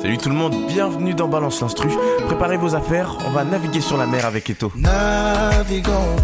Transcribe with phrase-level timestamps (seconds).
[0.00, 1.88] Salut tout le monde, bienvenue dans Balance l'Instru.
[2.26, 4.72] Préparez vos affaires, on va naviguer sur la mer avec Eto.
[4.74, 6.16] Naviguons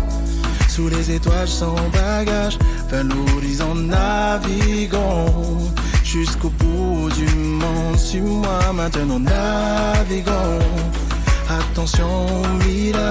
[0.69, 2.59] sous les étoiles sans bagage,
[2.89, 5.59] vers l'horizon naviguons
[6.05, 7.99] jusqu'au bout du monde.
[7.99, 10.59] Suis-moi maintenant, naviguons.
[11.49, 12.27] Attention,
[12.61, 13.06] village,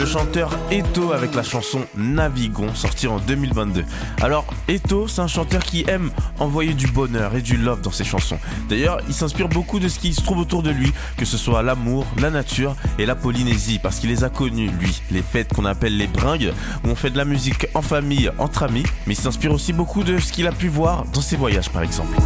[0.00, 3.84] le chanteur Eto avec la chanson Navigons, sortie en 2022.
[4.22, 8.04] Alors, Eto, c'est un chanteur qui aime envoyer du bonheur et du love dans ses
[8.04, 8.38] chansons.
[8.70, 11.62] D'ailleurs, il s'inspire beaucoup de ce qui se trouve autour de lui, que ce soit
[11.62, 15.02] l'amour, la nature et la Polynésie, parce qu'il les a connus, lui.
[15.10, 18.62] Les fêtes qu'on appelle les bringues, où on fait de la musique en famille, entre
[18.62, 21.68] amis, mais il s'inspire aussi beaucoup de ce qu'il a pu voir dans ses voyages,
[21.68, 22.16] par exemple.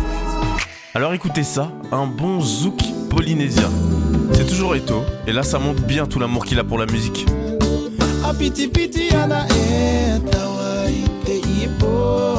[0.95, 2.81] Alors écoutez ça, un bon zouk
[3.11, 3.69] polynésien.
[4.33, 7.27] C'est toujours Eto, et là ça montre bien tout l'amour qu'il a pour la musique.
[11.27, 12.39] E ipo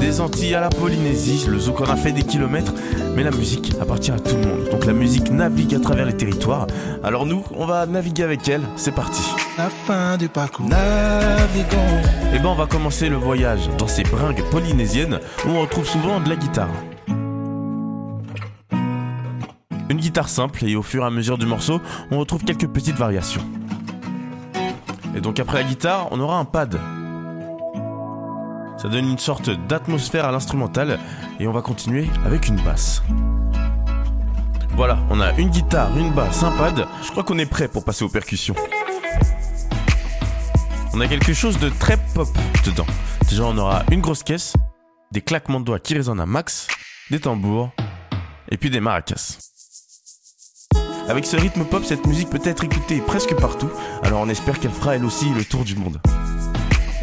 [0.00, 2.74] Des Antilles à la Polynésie, le zouk en a fait des kilomètres,
[3.14, 4.68] mais la musique appartient à tout le monde.
[4.72, 6.66] Donc la musique navigue à travers les territoires.
[7.04, 9.22] Alors nous, on va naviguer avec elle, c'est parti.
[9.56, 12.00] La fin du parcours Naviguons
[12.34, 16.18] Et ben on va commencer le voyage dans ces bringues polynésiennes où on retrouve souvent
[16.18, 16.70] de la guitare.
[20.00, 23.44] Guitare simple et au fur et à mesure du morceau, on retrouve quelques petites variations.
[25.14, 26.80] Et donc après la guitare, on aura un pad.
[28.78, 30.98] Ça donne une sorte d'atmosphère à l'instrumental
[31.38, 33.02] et on va continuer avec une basse.
[34.70, 36.86] Voilà, on a une guitare, une basse, un pad.
[37.02, 38.54] Je crois qu'on est prêt pour passer aux percussions.
[40.94, 42.28] On a quelque chose de très pop
[42.64, 42.86] dedans.
[43.28, 44.54] Déjà, on aura une grosse caisse,
[45.12, 46.66] des claquements de doigts qui résonnent à max,
[47.10, 47.70] des tambours
[48.50, 49.49] et puis des maracas.
[51.10, 53.68] Avec ce rythme pop, cette musique peut être écoutée presque partout,
[54.04, 55.98] alors on espère qu'elle fera elle aussi le tour du monde.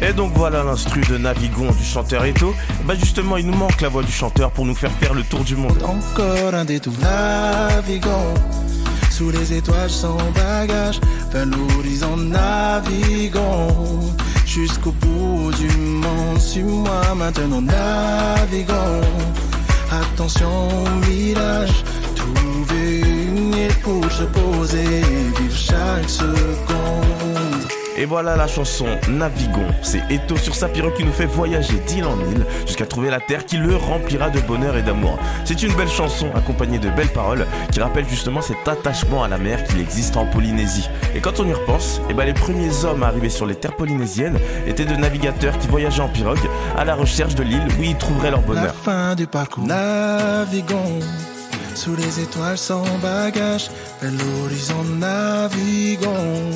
[0.00, 2.54] Et donc voilà l'instru de Navigon du chanteur Eto.
[2.86, 5.44] Bah justement, il nous manque la voix du chanteur pour nous faire faire le tour
[5.44, 5.76] du monde.
[5.82, 8.32] Encore un détour Naviguons
[9.10, 14.00] Sous les étoiles sans bagage Vers l'horizon naviguons
[14.46, 19.02] Jusqu'au bout du monde Suis-moi maintenant naviguons
[19.90, 20.68] Attention
[21.02, 21.84] village
[24.18, 25.00] se poser
[25.38, 29.66] Vivre chaque seconde Et voilà la chanson Navigons.
[29.82, 33.20] C'est Eto sur sa pirogue qui nous fait voyager d'île en île jusqu'à trouver la
[33.20, 35.18] terre qui le remplira de bonheur et d'amour.
[35.44, 39.38] C'est une belle chanson accompagnée de belles paroles qui rappellent justement cet attachement à la
[39.38, 40.88] mer qu'il existe en Polynésie.
[41.14, 44.38] Et quand on y repense, eh ben les premiers hommes arrivés sur les terres polynésiennes
[44.66, 46.38] étaient de navigateurs qui voyageaient en pirogue
[46.76, 48.74] à la recherche de l'île où ils trouveraient leur La bonheur.
[48.74, 49.64] fin du parcours.
[49.64, 50.98] Naviguons
[51.78, 53.70] sous les étoiles sans bagage.
[54.02, 56.50] Vers l'horizon naviguons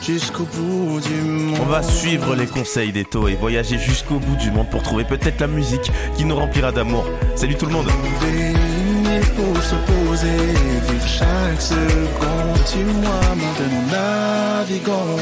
[0.00, 1.58] jusqu'au bout du monde.
[1.62, 5.40] On va suivre les conseils d'Eto et voyager jusqu'au bout du monde pour trouver peut-être
[5.40, 7.04] la musique qui nous remplira d'amour.
[7.36, 7.88] Salut tout le monde
[9.36, 10.36] pour se poser,
[10.88, 12.58] vivre chaque seconde.
[12.70, 15.18] Tu moi maintenant naviguons.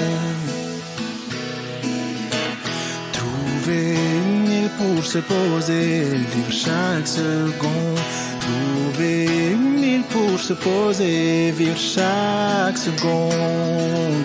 [3.12, 8.21] Trouver une île pour se poser, vivre chaque seconde.
[9.02, 14.24] Île pour se poser, vivre chaque seconde.